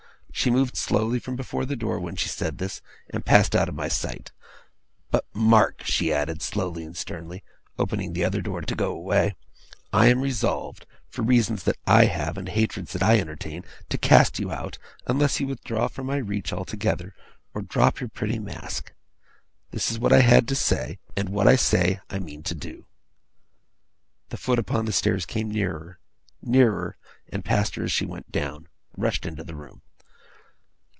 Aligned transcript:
She 0.33 0.49
moved 0.49 0.75
slowly 0.75 1.19
from 1.19 1.35
before 1.35 1.65
the 1.67 1.75
door 1.75 1.99
when 1.99 2.15
she 2.15 2.27
said 2.29 2.57
this, 2.57 2.81
and 3.13 3.23
passed 3.23 3.55
out 3.55 3.69
of 3.69 3.75
my 3.75 3.87
sight. 3.87 4.31
'But 5.11 5.27
mark!' 5.35 5.83
she 5.83 6.11
added, 6.11 6.41
slowly 6.41 6.83
and 6.83 6.97
sternly, 6.97 7.43
opening 7.77 8.13
the 8.13 8.23
other 8.25 8.41
door 8.41 8.61
to 8.61 8.75
go 8.75 8.91
away, 8.91 9.35
'I 9.93 10.07
am 10.07 10.21
resolved, 10.21 10.87
for 11.09 11.21
reasons 11.21 11.61
that 11.65 11.77
I 11.85 12.05
have 12.05 12.39
and 12.39 12.49
hatreds 12.49 12.91
that 12.93 13.03
I 13.03 13.19
entertain, 13.19 13.63
to 13.89 13.99
cast 13.99 14.39
you 14.39 14.51
out, 14.51 14.79
unless 15.05 15.39
you 15.39 15.45
withdraw 15.45 15.87
from 15.87 16.07
my 16.07 16.17
reach 16.17 16.51
altogether, 16.51 17.13
or 17.53 17.61
drop 17.61 17.99
your 17.99 18.09
pretty 18.09 18.39
mask. 18.39 18.93
This 19.69 19.91
is 19.91 19.99
what 19.99 20.13
I 20.13 20.21
had 20.21 20.47
to 20.47 20.55
say; 20.55 20.97
and 21.15 21.29
what 21.29 21.47
I 21.47 21.55
say, 21.55 21.99
I 22.09 22.17
mean 22.17 22.41
to 22.43 22.55
do!' 22.55 22.87
The 24.29 24.37
foot 24.37 24.57
upon 24.57 24.85
the 24.85 24.91
stairs 24.93 25.27
came 25.27 25.51
nearer 25.51 25.99
nearer 26.41 26.97
passed 27.43 27.75
her 27.75 27.83
as 27.83 27.91
she 27.91 28.05
went 28.07 28.31
down 28.31 28.67
rushed 28.97 29.27
into 29.27 29.43
the 29.43 29.55
room! 29.55 29.81